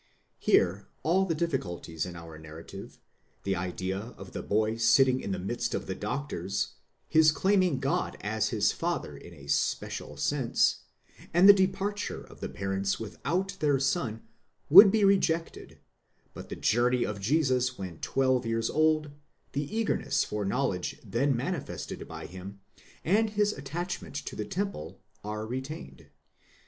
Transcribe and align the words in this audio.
Here 0.39 0.87
all 1.03 1.27
the 1.27 1.35
difficulties 1.35 2.07
in 2.07 2.15
our 2.15 2.39
narrative,—the 2.39 3.55
idea 3.55 3.99
of 4.17 4.31
the 4.31 4.41
boy 4.41 4.77
sitting 4.77 5.19
in 5.21 5.31
the 5.31 5.37
midst 5.37 5.75
of 5.75 5.85
the 5.85 5.93
doctors, 5.93 6.69
his 7.07 7.31
claiming 7.31 7.79
God 7.79 8.17
as 8.19 8.49
his 8.49 8.71
father 8.71 9.15
in 9.15 9.31
a 9.35 9.45
special 9.45 10.17
sense, 10.17 10.79
and 11.35 11.47
the 11.47 11.53
departure 11.53 12.21
of 12.23 12.39
the 12.39 12.49
parents 12.49 12.99
without 12.99 13.55
their 13.59 13.77
son, 13.77 14.23
would 14.71 14.89
be 14.89 15.03
rejected; 15.05 15.77
but 16.33 16.49
the 16.49 16.55
journey 16.55 17.03
of 17.05 17.21
Jesus 17.21 17.77
when 17.77 17.99
twelve 17.99 18.43
years 18.43 18.71
old, 18.71 19.11
the 19.51 19.77
eagerness 19.77 20.23
for 20.23 20.43
knowledge 20.43 20.99
then 21.05 21.35
manifested 21.35 22.07
by 22.07 22.25
him, 22.25 22.59
and 23.05 23.29
his 23.29 23.53
attachment 23.53 24.15
to 24.15 24.35
the 24.35 24.45
temple, 24.45 24.99
are 25.23 25.45
retained. 25.45 26.07